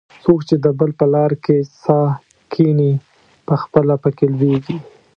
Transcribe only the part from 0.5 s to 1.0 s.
د بل